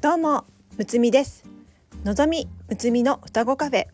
[0.00, 0.46] どうも
[0.78, 1.44] むつみです。
[2.04, 3.86] のぞみむつみの双子カフェ。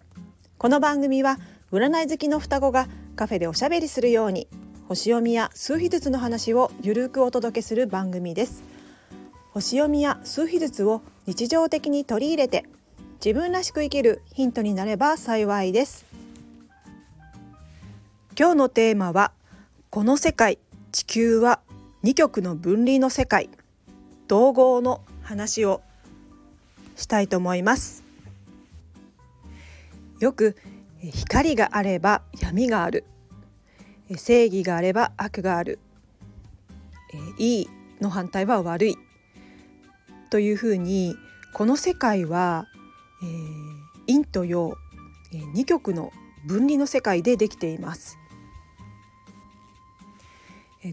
[0.56, 1.36] この番組は
[1.72, 2.86] 占い好きの双子が
[3.16, 4.46] カフェでおしゃべりするように
[4.86, 8.62] 星読みや数秘術の話をゆるくお届けする番組です。
[9.50, 12.66] 星読みや数秘術を日常的に取り入れて
[13.14, 16.06] 自分らしく生きるヒントになれば幸いです。
[18.38, 19.32] 今日のテーマは
[19.90, 20.60] この世界
[20.92, 21.58] 地球は
[22.04, 23.50] 二極の分離の世界
[24.30, 25.82] 統合の話を
[26.96, 28.02] したいと思います。
[30.18, 30.56] よく
[31.00, 33.04] 光があれば闇がある。
[34.16, 35.78] 正義があれば悪がある。
[37.38, 37.68] いい
[38.00, 38.96] の反対は悪い。
[40.30, 41.14] というふうに
[41.52, 42.66] この世界は、
[43.22, 44.76] えー、陰と陽、
[45.32, 46.12] えー、二極の
[46.46, 48.18] 分離の世界でできています。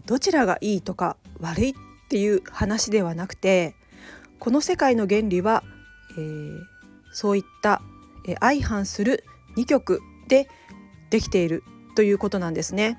[0.06, 1.74] どちらがいいとか悪いっ
[2.08, 3.76] ていう話ではなくて
[4.44, 5.64] この世界の原理は、
[6.16, 6.62] えー、
[7.12, 7.82] そういった、
[8.26, 9.24] え、相反する
[9.56, 10.48] 2極で
[11.10, 11.62] できている
[11.96, 12.98] ということなんですね。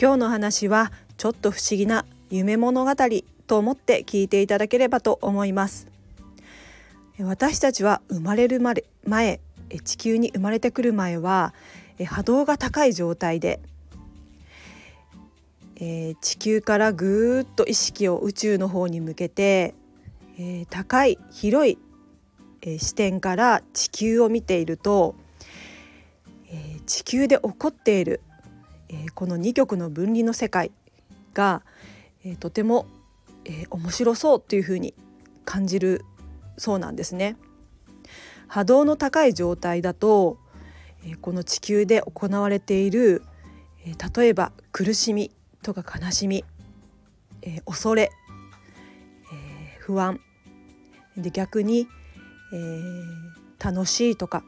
[0.00, 2.92] 今日の話はちょっと不思議な夢物語
[3.46, 5.86] と思って聞いていただければと思います。
[7.18, 9.40] 私たちは生まれる前
[9.84, 11.54] 地球に生まれてくる前は
[12.04, 13.60] 波動が高い状態で
[15.76, 19.74] えー、地球からぐーっと意識を宇宙の方に向けて、
[20.36, 21.78] えー、高い広い、
[22.62, 25.14] えー、視点から地球を見ていると、
[26.50, 28.20] え地球で起こっている、
[28.88, 30.72] えこの2極の分離の世界
[31.34, 31.62] が、
[32.24, 32.86] えとても、
[33.44, 34.94] え面白そうというふうに
[35.44, 36.04] 感じる
[36.56, 37.36] そうなんですね。
[38.48, 40.38] 波動の高い状態だと、
[41.06, 43.22] えこの地球で行われている、
[43.86, 45.30] え例えば苦しみ
[45.62, 46.44] とか悲しみ、
[47.42, 48.10] え、恐れ、
[49.86, 50.18] 不安
[51.16, 51.88] で逆に、
[52.52, 53.04] えー、
[53.58, 54.42] 楽しいとか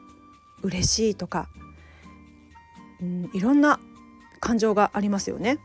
[0.61, 1.47] 嬉しいとか、
[3.01, 3.79] うん、いろんな
[4.39, 5.59] 感情がありますよね。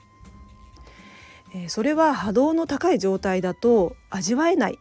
[1.55, 4.79] えー、それは波動の高い状態だと味わえない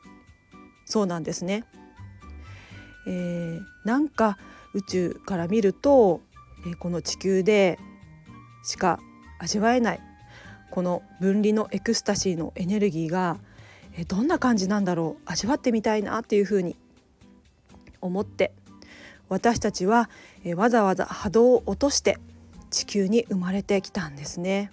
[0.85, 1.65] そうなんですね。
[3.07, 4.37] えー、なんか
[4.73, 6.21] 宇宙から見ると、
[6.65, 7.79] えー、この地球で
[8.63, 8.99] しか
[9.39, 9.99] 味わえない
[10.69, 13.37] この分離のエクスタシーのエネルギーが
[14.07, 15.21] どんな感じなんだろう？
[15.25, 16.75] 味わってみたいなっていうふうに
[18.01, 18.51] 思って
[19.29, 20.09] 私たちは
[20.55, 22.17] わざわざ波動を落として
[22.69, 24.71] 地球に生まれてきたんですね。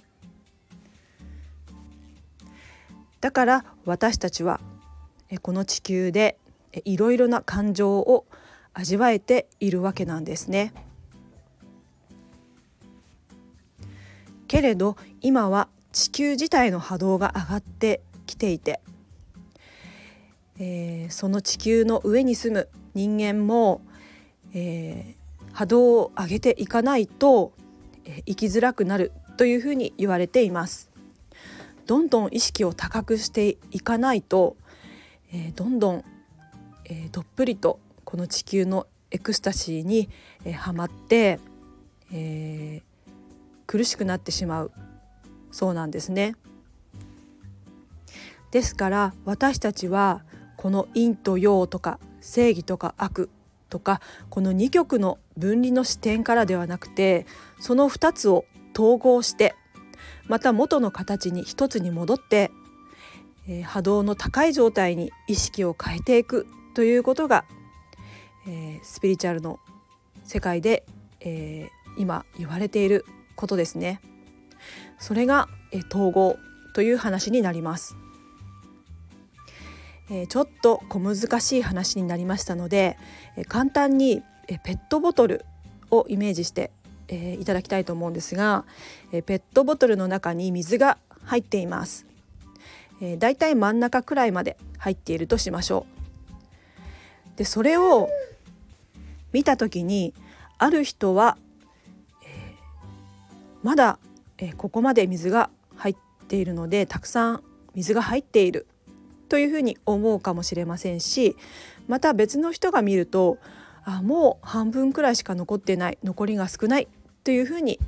[3.21, 4.61] だから私たちは
[5.43, 6.39] この地球で
[6.84, 8.25] いろいろな感情を
[8.73, 10.73] 味わえているわけなんですね。
[14.47, 18.81] けれど今は地球自体の波動が上がってきていて、
[20.59, 23.81] えー、その地球の上に住む人間も、
[24.53, 27.53] えー、波動を上げていかないと、
[28.05, 30.91] えー、生きづらくなるというふうに言われています。
[31.87, 34.57] どんどん意識を高くしていかないと、
[35.33, 36.05] えー、どんどん、
[36.85, 40.11] えー、どっぷりとこの地球のエクスタシーに、
[40.45, 41.41] えー、はまって、
[42.13, 43.11] えー、
[43.67, 44.73] 苦しくなってしまう
[45.51, 46.35] そうなんですね。
[48.51, 50.25] ですから私たちは
[50.59, 53.31] この陰と陽とか正義とか悪
[53.71, 57.27] とかこの2極の分離の視点からではなくて
[57.61, 59.55] その2つを統合して
[60.27, 62.51] また元の形に一つに戻って、
[63.49, 67.45] えー、波動の高い状態に意識を変えていくということが、
[68.47, 69.59] えー、スピリチュアルの
[70.25, 70.85] 世界で、
[71.21, 74.01] えー、今言われていることですね。
[74.99, 76.37] それが、え統合
[76.75, 77.95] という話になります。
[80.11, 82.99] えちょっと小難しい話になりましたので、
[83.37, 85.45] え簡単に、えペットボトル
[85.91, 86.71] をイメージして、
[87.09, 88.65] えいただきたいと思うんですが、
[89.13, 92.07] えペットボトルの中に水が入っています。
[93.01, 95.87] えだいたい真ん中くらいまで入っているとしましょ
[97.34, 97.39] う。
[97.39, 98.09] でそれを
[99.33, 100.15] 見た時に
[100.57, 101.37] ある人は、
[102.25, 102.54] え、
[103.63, 103.99] まだ
[104.39, 105.97] えここまで水が入っ
[106.28, 107.43] ているのでたくさん
[107.75, 108.66] 水が入っている
[109.28, 111.36] というふうに思うかもしれませんし
[111.86, 113.39] また別の人が見ると
[113.84, 116.89] あもう半分くらいしか残ってない残りが少ない
[117.25, 117.78] というふうに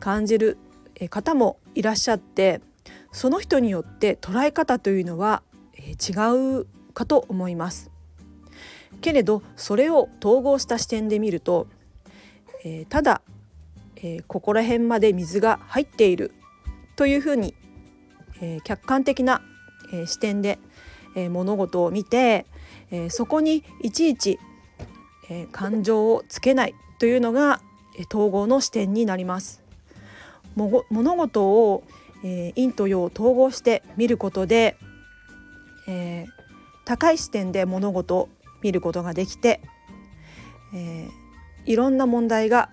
[0.00, 0.58] 感じる
[1.10, 2.60] 方もいらっしゃって
[3.12, 5.42] その人によって捉え方というのは
[5.76, 7.90] 違うかと思います。
[9.00, 11.66] けれどそれを統合した視点で見ると、
[12.64, 13.20] え、ただ
[14.06, 16.32] え、ここら辺まで水が入っている
[16.94, 17.54] というふうに、
[18.42, 19.40] え、客観的な、
[19.94, 20.58] え、視点で、
[21.14, 22.46] えー、物事を見て、
[22.90, 24.38] えー、そこにいちいち、
[25.30, 27.60] えー、感情をつけないというのが、
[27.98, 29.62] えー、統合の視点になります。
[30.56, 31.82] も物事を、
[32.22, 34.76] えー、陰と陽を統合して見ることで、
[35.88, 36.26] えー、
[36.84, 38.28] 高い視点で物事を
[38.62, 39.60] 見ることができて、
[40.74, 41.10] えー、
[41.66, 42.70] いろんな問題が、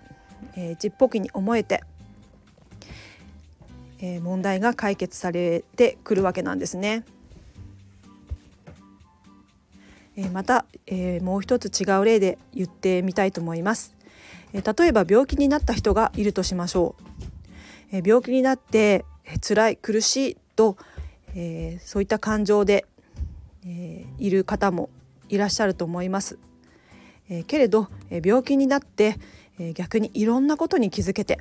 [0.55, 1.83] えー、ちっぽきに思えて、
[4.03, 7.05] え、問題が解決されてくるわけなんですね。
[10.15, 13.95] え、また、えー、もう一つ違う例で言ってみたいと思います。
[14.53, 17.03] えー、例えば病気になった人がいるとしましょう。
[17.91, 20.77] えー、病気になって、えー、辛い苦しいと、
[21.35, 22.85] えー、そういった感情で、
[23.65, 24.89] えー、いる方も
[25.29, 26.37] いらっしゃると思います。
[27.29, 29.17] えー、けれど、えー、病気になって、
[29.59, 31.39] えー、逆にいろんなことに気づけて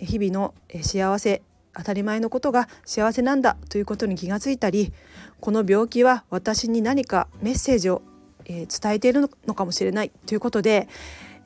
[0.00, 1.42] 日々の、え、幸せ
[1.76, 4.92] 当たり前のことが幸せなんだということに気がついたり
[5.40, 8.02] この病気は私に何かメッセージを、
[8.46, 10.88] えー、伝えているのかもしれないということで、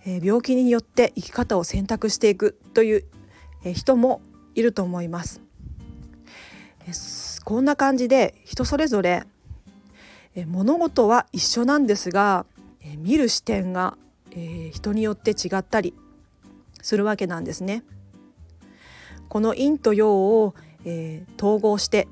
[0.07, 3.05] えー、病気によって生き方を選択していくという、
[3.65, 4.21] えー、人も
[4.55, 5.41] いると思います。
[6.87, 9.25] えー、こんな感じで人それぞれ、
[10.35, 12.47] えー、物事は一緒なんですが、
[12.83, 13.97] えー、見る視点が、
[14.33, 15.95] えー、人によって違ったり
[16.83, 17.83] するわけなんですね。
[19.29, 20.55] この陰と陽を、
[20.85, 22.09] えー、統合して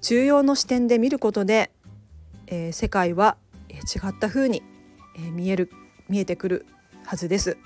[0.00, 1.70] 中庸の視点で見ることで、
[2.46, 3.36] えー、世界は
[3.70, 4.62] 違った風に、
[5.16, 5.70] えー、見える
[6.08, 6.66] 見えてくる
[7.04, 7.56] はずです。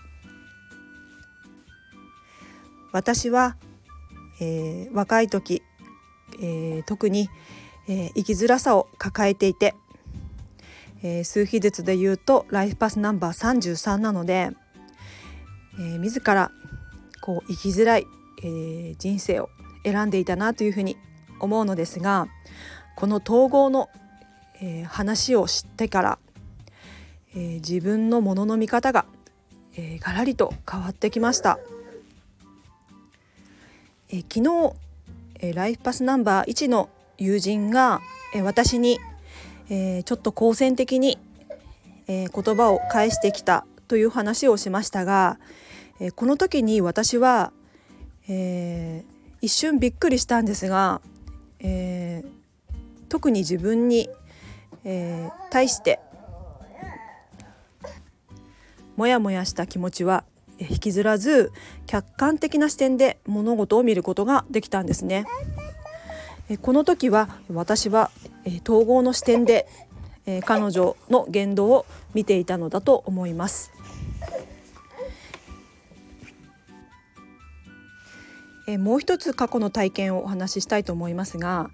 [2.92, 3.56] 私は、
[4.40, 5.62] えー、若い時、
[6.40, 7.28] えー、特に、
[7.88, 9.74] えー、生きづらさを抱えていて、
[11.02, 14.50] えー、数秘術で言うとライフパスナンバー33なので、
[15.78, 16.50] えー、自ら
[17.20, 18.06] こう生きづらい
[18.42, 19.50] えー、人生を
[19.84, 20.96] 選んでいたなというふうに
[21.40, 22.28] 思うのですが
[22.96, 23.88] この統合の、
[24.60, 26.18] えー、話を知ってから、
[27.34, 29.06] えー、自分のものの見方が、
[29.76, 31.58] えー、ガラリと変わってきました。
[34.10, 34.76] えー、昨日、
[35.38, 38.00] えー、ライフパスナンバー1の友人が、
[38.34, 38.98] えー、私に、
[39.70, 41.18] えー、ちょっと好戦的に、
[42.06, 45.38] えー、言葉を返してきたという話をしましたが、
[46.00, 47.52] えー、この時に私は
[48.32, 51.00] えー、一瞬びっくりしたんですが、
[51.58, 52.76] えー、
[53.08, 54.08] 特に自分に、
[54.84, 55.98] えー、対して
[58.96, 60.22] モヤモヤした気持ちは
[60.60, 61.50] 引きずらず
[61.86, 65.26] 客観的な視点で物事を見ることができたんですね。
[66.62, 68.10] この時は私は
[68.68, 69.66] 統合の視点で
[70.44, 73.72] 彼女の言動を見ていたのだと思います。
[78.70, 81.70] えもう一つ過去の体験をお話ししたいと思いますが、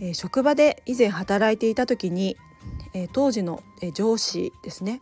[0.00, 2.36] え職場で以前働いていた時に、
[2.94, 5.00] え当時の、え上司ですね、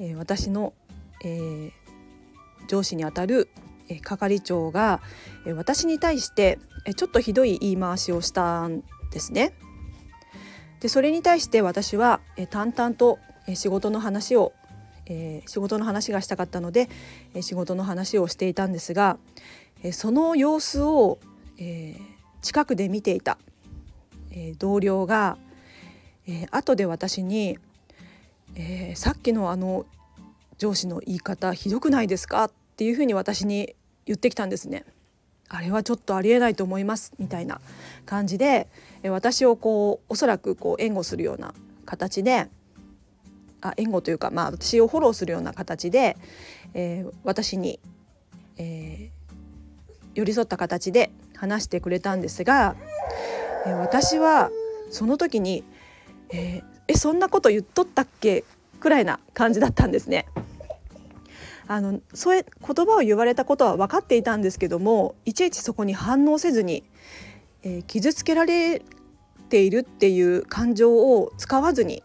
[0.00, 0.74] え私の、
[1.24, 1.70] え
[2.66, 3.48] 上司にあたる、
[3.88, 5.00] え係長が、
[5.46, 8.82] え私に対して、えちょっとひどい言い回しをしたん
[9.12, 9.54] ですね。
[10.80, 14.52] でそれに対して私は、え淡々と、え仕事の話を
[15.06, 16.88] えー、仕事の話がしたかったので、
[17.34, 19.18] え、仕事の話をしていたんですが、
[19.82, 21.18] えその様子を、
[21.58, 21.96] え
[22.40, 23.38] 近くで見ていた、
[24.30, 25.38] え同僚が、
[26.26, 27.58] え後で私に、
[28.54, 29.86] えさっきのあの
[30.58, 33.74] 上司の言い方ひどくないですか?」っていうふうに私に
[34.06, 34.84] 言ってきたんですね。
[35.48, 37.60] あれはちょっとありえないと思いますみたいな
[38.06, 38.68] 感じで
[39.04, 41.52] 私をこうおそらくこう援護するような
[41.84, 42.48] 形で
[43.60, 46.16] あ援護というか、まあ、私をフォローするような形で、
[46.72, 47.80] えー、私に、
[48.56, 49.21] えー、
[50.14, 52.76] 寄り添った形で話してくれたんですが、
[53.66, 54.50] え私は
[54.90, 55.64] その時に
[56.30, 58.44] 「えー、えそんなこと言っとったっけ?」
[58.80, 60.26] くらいな感じだったんですね。
[61.68, 66.82] あのそういう言葉を言われたことは分かっていたんですけどもいちいちそこに反応せずに、
[67.62, 68.82] えー、傷つけられ
[69.48, 72.02] ているっていう感情を使わずに、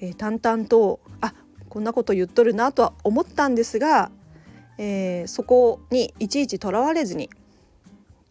[0.00, 1.34] えー、淡々とあ
[1.68, 4.10] こんなこと言っとるなとは思ったんですが
[4.78, 7.28] えー、そこにいちいちとらわれずに、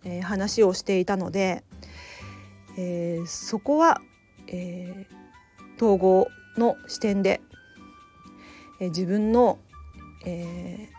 [0.06, 1.63] えー、話をしていたので、
[2.77, 4.01] えー、そこは、
[4.48, 5.06] え
[5.75, 7.42] 統合の視点で、
[8.80, 9.60] え自分の、
[10.25, 10.89] え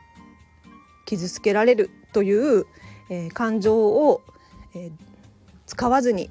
[1.06, 2.66] 傷つけられるという、
[3.08, 4.20] え感情を、
[4.74, 4.90] え
[5.66, 6.30] 使わずに、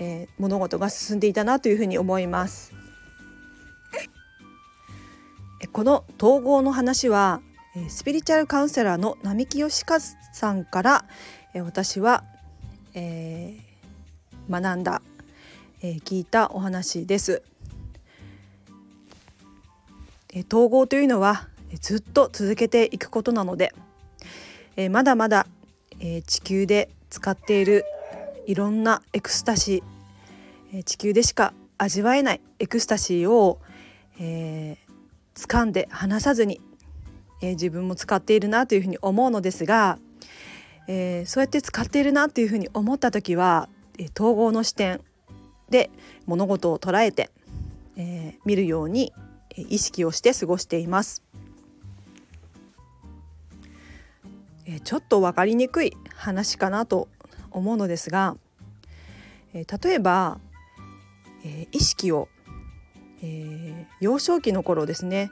[0.00, 2.72] え物事が進んでいたなというふうに思います。
[5.72, 7.40] この統合の話は
[7.88, 11.04] スピリチュアルカウンセラーの並木義和さんから
[11.54, 12.24] 私は、
[12.94, 15.02] えー、学んだ
[15.84, 17.42] え聞いたお話です。
[20.48, 21.48] 統合というのは
[21.80, 23.74] ずっと続けていくことなので、
[24.76, 25.46] えまだまだ、
[25.98, 27.84] え地球で使っている
[28.46, 33.58] いろんなエクスタシー、え地球でしか味わえないエクスタシーを、
[34.20, 36.60] えー、掴んで離さずに、
[37.42, 39.98] えー、自分も使っているなというふうに思うのですが、
[40.88, 43.68] えー、そうやって使っているなというふうに思った時は、
[43.98, 45.02] え統合の視点
[45.68, 45.90] で
[46.24, 47.30] 物事を捉えて、
[47.96, 49.12] え見るように
[49.56, 51.22] 意識をして過ごしています。
[54.64, 57.08] えちょっと分かりにくい話かなと
[57.50, 58.36] 思うのですが、
[59.52, 60.40] え例えば
[61.44, 62.28] えー、意識を、
[63.22, 65.30] えー、幼少期の頃ですね、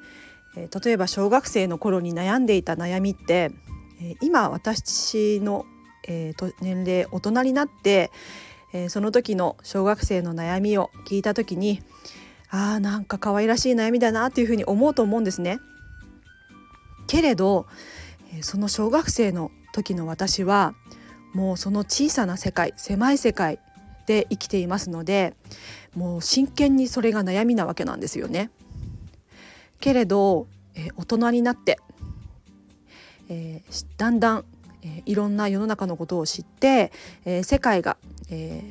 [0.57, 3.52] え、例えば小学生の頃に悩んでいた悩みって、
[4.02, 5.66] え今私の、
[6.09, 8.11] え年齢大人になって、
[8.73, 11.83] えその時の小学生の悩みを聞いた時に
[12.50, 15.59] あーなんか可愛らしい悩みだなっていうふうに思うと思うんですね。
[17.07, 17.66] けれど
[18.42, 20.75] その小学生の時の私は
[21.33, 23.59] もうその小さな世界狭い世界
[24.07, 25.35] で生きていますので
[25.95, 28.50] もう真剣にそれが悩みなわけなんですよね。
[29.81, 31.79] けれど、えー、大人になって、
[33.29, 34.45] えー、だんだん、
[34.83, 36.93] えー、いろんな世の中のことを知って、
[37.25, 37.97] え世界が、
[38.31, 38.63] え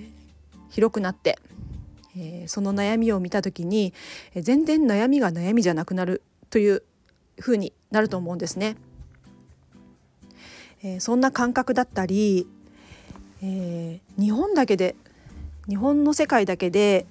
[0.70, 1.40] 広くなって、
[2.16, 3.94] えその悩みを見た時に、
[4.34, 6.84] え全然悩みが悩みじゃなくなるという
[7.40, 8.76] ふうになると思うんですね。
[10.84, 12.48] えそんな感覚だったり、
[13.42, 14.96] え日本だけで
[15.68, 17.06] 日本の世界だけで、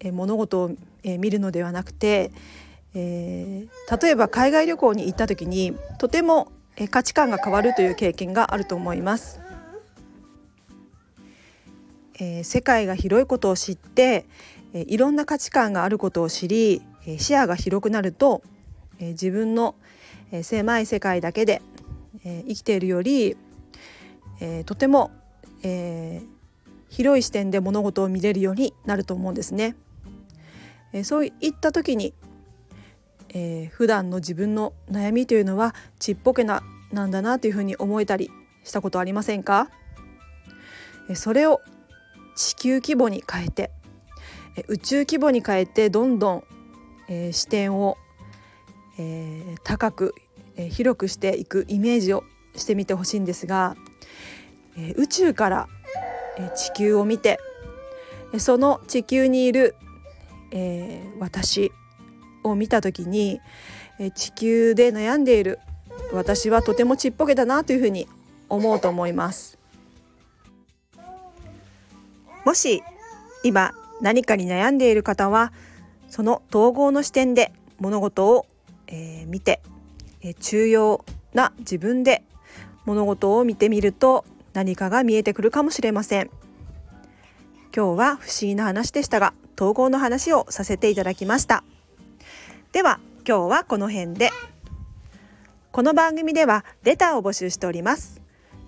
[0.00, 0.70] え物事を、
[1.04, 2.32] え見るのではなくて、
[2.94, 9.40] えー、例えば海外旅行に行った時にとても、え価値観が変わるという経験があると思います。
[12.20, 14.26] えー、世界が広いことを知って、
[14.72, 18.42] えいろんな価値観があることを知り、え視野が広くなると、
[19.00, 19.74] え自分の、
[20.30, 21.62] え狭い世界だけで、
[22.24, 23.36] え生きているより、
[24.40, 25.10] えとても、
[25.62, 26.26] えー、
[26.88, 29.76] 広い視点で物事を見れるようになると思うんですね。
[30.92, 32.14] えー、そういった時に、
[33.30, 38.30] えー、普段の自分の悩みというのはちっぽけななんだなというふうに思えたり
[38.64, 39.70] したことありませんか、
[41.14, 41.60] それを
[42.36, 43.70] 地球規模に変えて、
[44.68, 46.44] 宇宙規模に変えてどんどん、
[47.08, 47.98] えー、視点を、
[48.98, 50.14] えー、高く、
[50.56, 52.24] えー、広くしていくイメージを
[52.56, 53.76] してみてほしいんですが、
[54.76, 55.68] えー、宇宙から
[56.38, 57.38] え地球を見て
[58.38, 59.74] その地球にいる、
[60.52, 61.72] えー、私
[62.48, 63.40] を見た時に
[64.14, 65.58] 地球で悩んでいる。
[66.12, 68.08] 私はとてもちっぽけだなというふうに
[68.48, 69.58] 思うと思います。
[72.44, 72.82] もし
[73.42, 75.52] 今何かに悩んでいる方は
[76.08, 78.46] その統合の視点で物事を、
[78.86, 79.60] え、見て、
[80.22, 82.24] えー、重要な自分で
[82.86, 84.24] 物事を見てみると
[84.54, 86.30] 何かが見えてくるかもしれません。
[87.76, 91.64] 今日は不思議な話でしたが統合の話をさせていただきました。
[92.72, 94.30] では今日はこの辺で
[95.72, 98.20] この番組ではレターを募集しております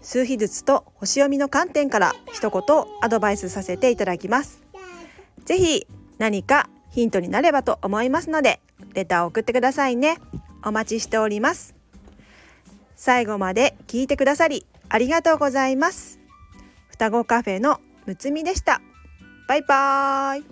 [0.02, 2.62] 数秘術と星読みの観点から一言
[3.02, 4.62] アドバイスさせていただきます
[5.44, 5.86] ぜひ
[6.18, 8.60] 何かヒントになればと思いますので
[8.94, 10.18] レターを送ってくださいね
[10.64, 11.74] お待ちしております
[12.96, 16.18] 最後まで聞いてくださりありがとうございます。
[16.88, 18.82] 双子カフェのむつみでした。
[19.46, 20.44] バイバーイ。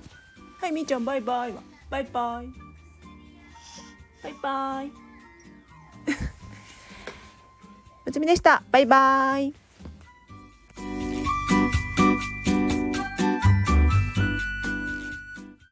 [0.60, 1.52] はい、みーちゃんバイバイ
[1.90, 2.67] バイバイ。
[4.22, 4.92] バイバイ。
[8.04, 8.62] むつみでした。
[8.70, 9.67] バイバイ。